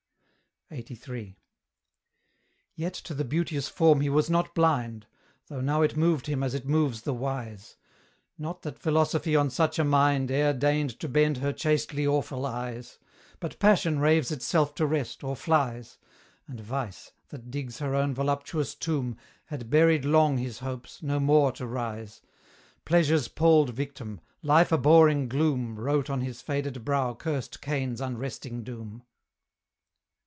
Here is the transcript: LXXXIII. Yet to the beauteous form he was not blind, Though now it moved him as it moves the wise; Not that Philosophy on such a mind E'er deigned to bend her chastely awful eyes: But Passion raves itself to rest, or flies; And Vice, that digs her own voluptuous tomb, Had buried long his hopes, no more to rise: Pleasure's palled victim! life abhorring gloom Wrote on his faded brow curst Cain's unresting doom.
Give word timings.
LXXXIII. 0.73 1.35
Yet 2.75 2.93
to 2.93 3.13
the 3.13 3.25
beauteous 3.25 3.67
form 3.67 3.99
he 3.99 4.07
was 4.09 4.29
not 4.29 4.55
blind, 4.55 5.05
Though 5.47 5.59
now 5.59 5.81
it 5.81 5.97
moved 5.97 6.27
him 6.27 6.41
as 6.41 6.53
it 6.55 6.65
moves 6.65 7.01
the 7.01 7.13
wise; 7.13 7.75
Not 8.37 8.61
that 8.61 8.79
Philosophy 8.79 9.35
on 9.35 9.49
such 9.49 9.77
a 9.79 9.83
mind 9.83 10.31
E'er 10.31 10.53
deigned 10.53 10.97
to 11.01 11.09
bend 11.09 11.39
her 11.39 11.51
chastely 11.51 12.07
awful 12.07 12.45
eyes: 12.45 12.99
But 13.41 13.59
Passion 13.59 13.99
raves 13.99 14.31
itself 14.31 14.73
to 14.75 14.85
rest, 14.85 15.25
or 15.25 15.35
flies; 15.35 15.97
And 16.47 16.61
Vice, 16.61 17.11
that 17.31 17.51
digs 17.51 17.79
her 17.79 17.93
own 17.93 18.13
voluptuous 18.15 18.73
tomb, 18.73 19.17
Had 19.47 19.69
buried 19.69 20.05
long 20.05 20.37
his 20.37 20.59
hopes, 20.59 21.03
no 21.03 21.19
more 21.19 21.51
to 21.51 21.67
rise: 21.67 22.21
Pleasure's 22.85 23.27
palled 23.27 23.71
victim! 23.71 24.21
life 24.41 24.71
abhorring 24.71 25.27
gloom 25.27 25.77
Wrote 25.77 26.09
on 26.09 26.21
his 26.21 26.41
faded 26.41 26.85
brow 26.85 27.13
curst 27.13 27.59
Cain's 27.61 27.99
unresting 27.99 28.63
doom. 28.63 29.03